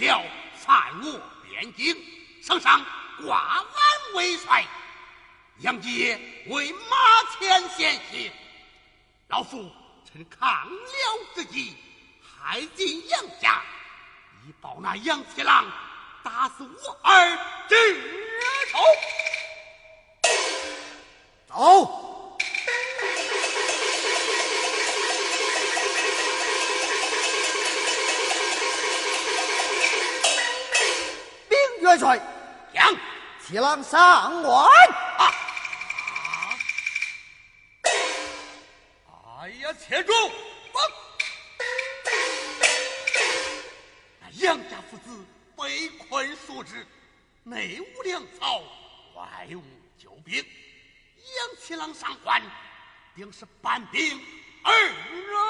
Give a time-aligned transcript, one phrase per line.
[0.00, 0.24] 辽
[0.56, 1.94] 犯我边境，
[2.42, 2.82] 圣上
[3.22, 4.64] 挂俺为帅，
[5.58, 6.96] 杨杰为马
[7.38, 8.32] 前先行。
[9.28, 9.70] 老夫
[10.10, 11.76] 趁抗辽之际，
[12.22, 13.62] 还进杨家，
[14.46, 15.66] 以报那杨七郎
[16.24, 17.76] 打死我儿之
[18.72, 18.78] 仇。
[21.46, 22.09] 走。
[32.00, 32.18] 官！
[35.18, 35.22] 啊！
[39.40, 40.12] 哎呀，且住！
[44.20, 45.24] 那杨家父子
[45.56, 46.86] 被困数日，
[47.42, 48.62] 内无粮草，
[49.14, 49.62] 外无
[49.98, 52.42] 救兵，杨七郎上官，
[53.14, 54.20] 定是搬兵
[54.62, 55.49] 而来。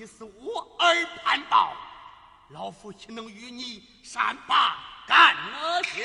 [0.00, 1.76] 劈死我儿叛暴，
[2.52, 5.36] 老夫岂能与你善罢甘
[5.84, 6.02] 休？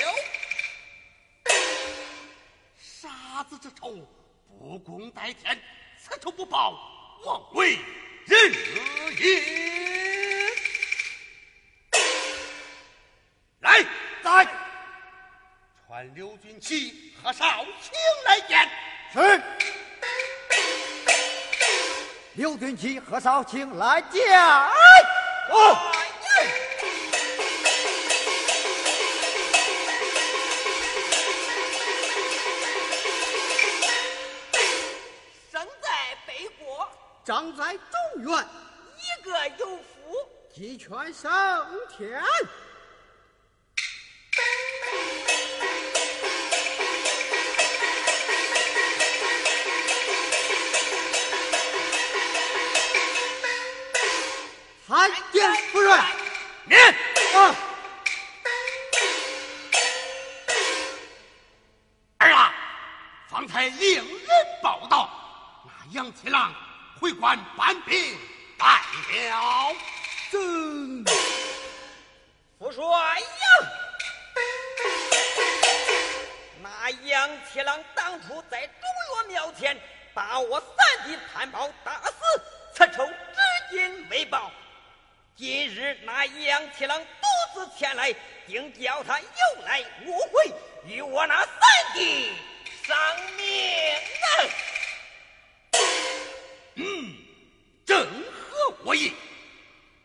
[2.78, 4.06] 杀子之仇，
[4.50, 5.58] 不共戴天，
[5.98, 6.78] 此仇不报，
[7.24, 7.78] 枉为
[8.26, 8.52] 人
[9.18, 10.52] 也。
[13.60, 13.82] 来，
[14.22, 14.46] 在。
[15.86, 17.92] 传刘军旗和少卿
[18.26, 18.40] 来
[22.56, 24.40] 刘军旗何少卿来见。
[24.40, 25.76] 哦。
[35.52, 36.88] 生在北国，
[37.26, 38.32] 长在中原，
[38.96, 39.84] 一个有福，
[40.54, 41.30] 鸡犬升
[41.94, 42.22] 天。
[54.88, 55.98] 参见夫人。
[56.64, 56.80] 免。
[57.34, 57.56] 啊。
[62.18, 62.54] 儿啊，
[63.28, 64.28] 方才令人
[64.62, 65.10] 报道，
[65.64, 66.54] 那杨七郎
[67.00, 68.16] 回关搬兵
[68.56, 68.80] 败
[69.28, 69.74] 了。
[70.30, 71.04] 真。
[72.58, 73.26] 父帅呀，
[76.62, 78.78] 那杨七郎当初在中
[79.24, 79.76] 岳庙前
[80.14, 82.12] 把我三弟潘豹打死，
[82.72, 83.12] 此仇至
[83.72, 84.52] 今未报。
[85.36, 87.06] 今日那杨七郎独
[87.60, 88.10] 自前来，
[88.46, 89.26] 定叫他有
[89.66, 90.50] 来无回，
[90.86, 91.52] 与我那三
[91.92, 92.30] 弟
[92.86, 92.96] 丧
[93.36, 93.46] 命
[94.22, 94.32] 啊！
[96.76, 97.14] 嗯，
[97.84, 99.12] 正合我意。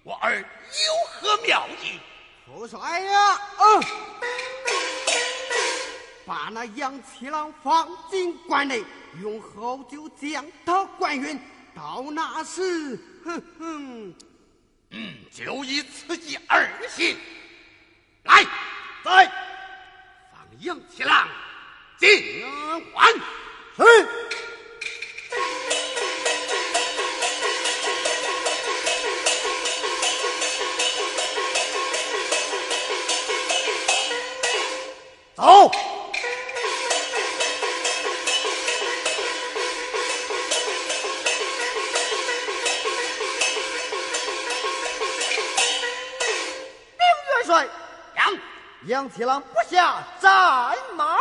[0.03, 0.45] 我儿有
[1.09, 1.97] 何妙计？
[2.45, 3.83] 父帅呀，嗯，
[6.25, 8.83] 把那杨七郎放进关内，
[9.21, 11.39] 用好酒将他灌晕。
[11.73, 14.13] 到那时，哼哼。
[14.91, 17.17] 嗯，就以此计而行。
[18.23, 18.43] 来，
[19.03, 19.31] 在
[20.31, 21.27] 放羊七郎
[21.97, 22.43] 进
[22.91, 23.13] 关。
[23.77, 24.20] 是。
[49.01, 50.29] 杨七郎不下战
[50.95, 51.17] 马。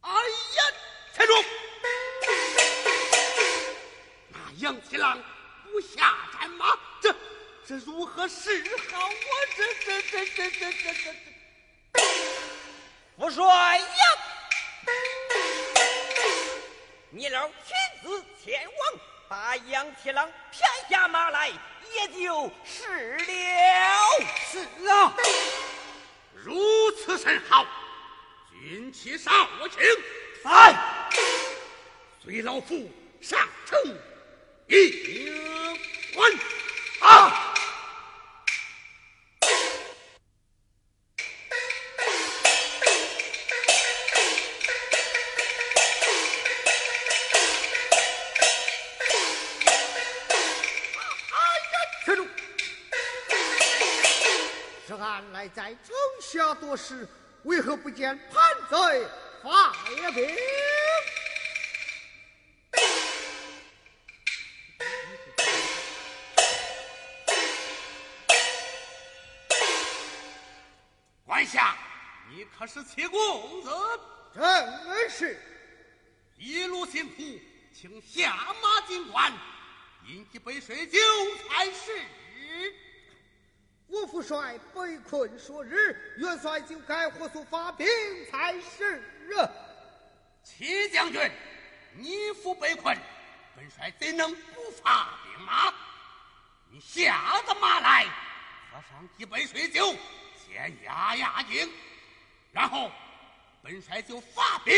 [0.00, 0.64] 哎呀，
[1.12, 1.44] 站住！
[4.30, 5.18] 那杨七郎
[5.70, 6.64] 不下战马，
[7.02, 7.14] 这
[7.66, 9.06] 这如何是好？
[9.06, 9.12] 我
[9.54, 11.12] 这这这这这这这
[11.92, 12.02] 这，
[13.18, 13.84] 父帅呀！
[17.10, 17.54] 你老亲
[18.02, 18.72] 自前往，
[19.28, 21.52] 把杨七郎骗下马来，
[21.94, 23.18] 也就是了。
[24.50, 24.58] 是
[24.88, 25.14] 啊，
[26.34, 27.66] 如此甚好。
[28.60, 29.78] 军旗上我请，
[30.42, 30.74] 来，
[32.22, 32.90] 随老夫
[33.20, 33.78] 上城
[34.66, 35.78] 迎
[36.14, 36.32] 官。
[56.30, 57.08] 下多时，
[57.44, 59.08] 为何不见叛贼
[59.42, 59.72] 发
[60.12, 60.36] 兵？
[71.24, 71.74] 官下，
[72.28, 73.70] 你可是七公子？
[74.34, 75.40] 正是。
[76.36, 77.22] 一路辛苦，
[77.74, 79.32] 请下马进关，
[80.06, 80.98] 饮几杯水酒
[81.48, 82.02] 才是。
[84.08, 87.86] 我父帅被困数日，元帅就该火速发兵
[88.30, 89.02] 才是
[89.36, 89.50] 啊！
[90.42, 91.30] 齐将军，
[91.94, 92.96] 你父被困，
[93.54, 95.74] 本帅怎能不发兵马？
[96.70, 98.06] 你下得马来，
[98.72, 99.94] 喝上几杯水酒，
[100.46, 101.70] 先压压惊，
[102.50, 102.90] 然后
[103.62, 104.74] 本帅就发兵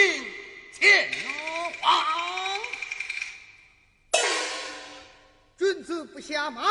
[0.73, 1.09] 前
[1.81, 2.50] 往。
[5.61, 6.63] 君子不下马，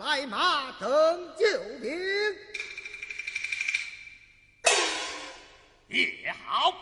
[0.00, 0.88] 来马等
[1.38, 1.46] 救
[1.80, 2.36] 兵。
[5.86, 6.74] 也好，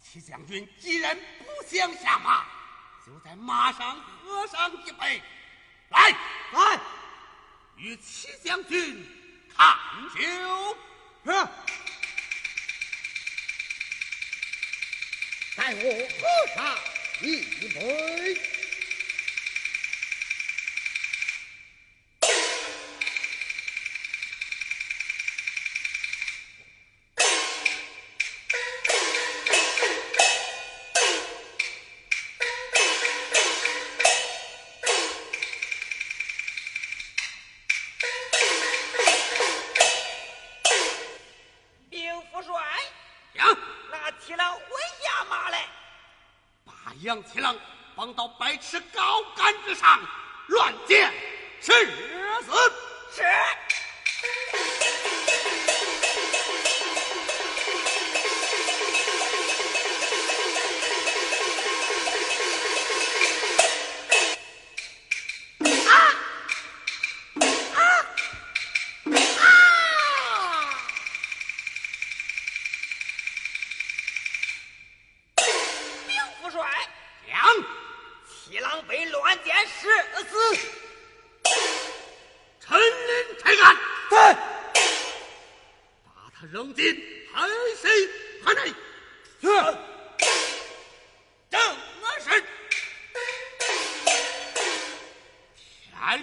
[0.00, 2.46] 齐将军既然不想下马，
[3.04, 5.20] 就在马上喝上一杯。
[5.88, 6.10] 来
[6.52, 6.80] 来，
[7.74, 9.04] 与齐将军
[9.56, 9.76] 看
[10.14, 10.20] 酒。
[11.24, 11.32] 是。
[15.56, 16.78] 待我喝上
[17.22, 17.42] 一
[17.74, 18.57] 杯。
[47.08, 47.56] 将七郎
[47.96, 49.98] 绑到百尺高杆之上，
[50.48, 51.10] 乱箭
[51.58, 51.72] 射
[52.42, 52.52] 死。
[53.10, 53.22] 是。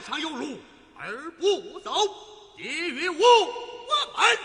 [0.05, 0.59] 上有路
[0.95, 1.91] 而不走，
[2.55, 3.49] 敌于我我
[4.15, 4.37] 们，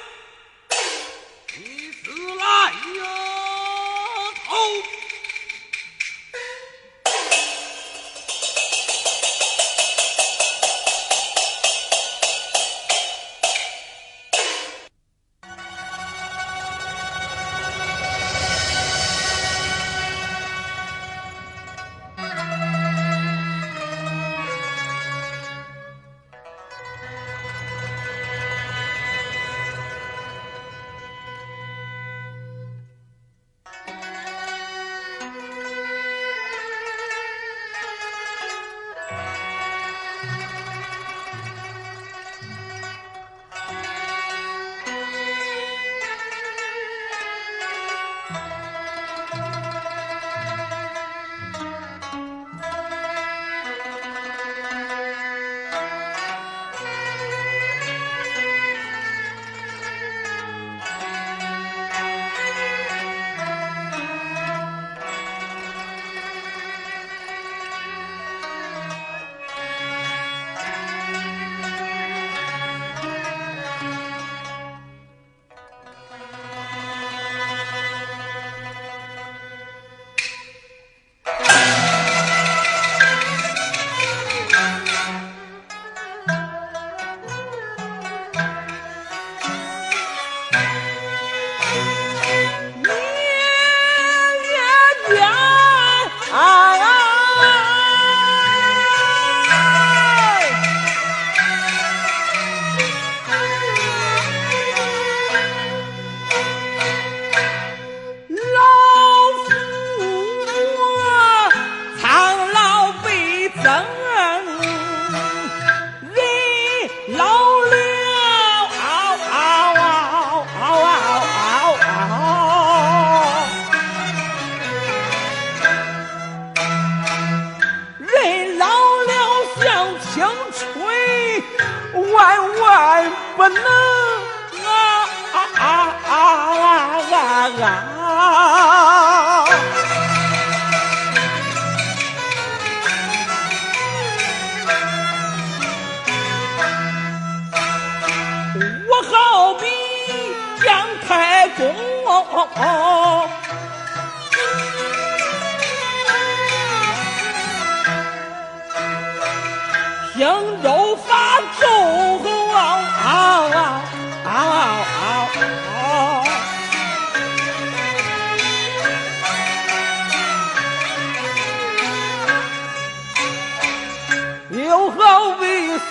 [1.59, 2.45] 你死来
[2.97, 3.05] 呀！
[4.47, 5.00] 头。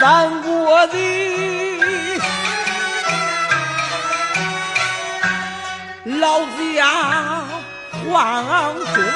[0.10, 0.98] 俺我的
[6.20, 6.42] 老
[6.74, 7.46] 家
[8.08, 9.14] 望村，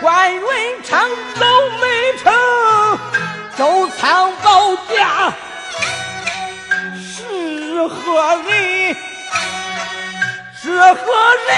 [0.00, 0.40] 关云
[0.84, 1.44] 长走
[1.80, 1.84] 没
[2.22, 2.32] 成，
[3.58, 5.34] 周仓宝家
[7.02, 8.94] 是何人？
[10.62, 10.94] 是何
[11.48, 11.50] 人？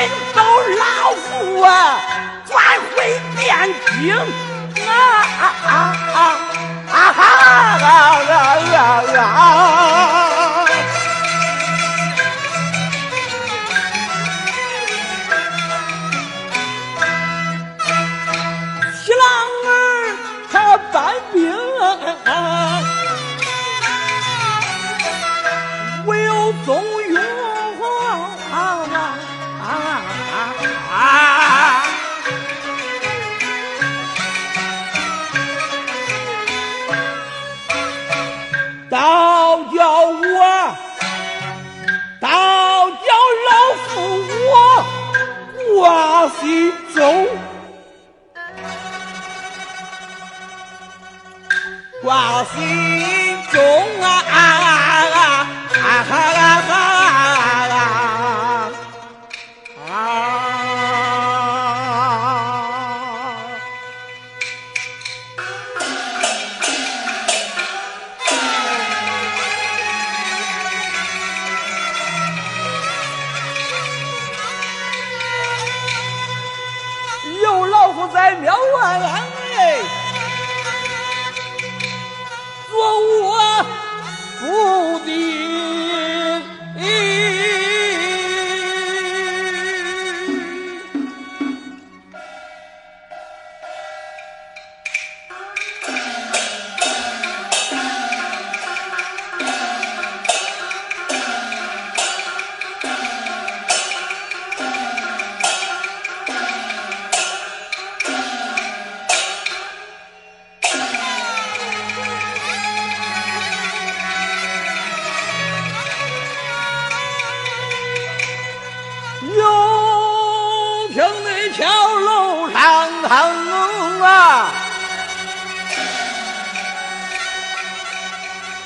[121.57, 121.65] 小
[122.01, 124.51] 楼上汤啊。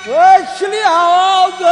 [0.07, 0.15] 我
[0.57, 1.65] 去了个